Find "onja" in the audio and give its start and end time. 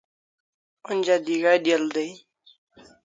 0.89-1.17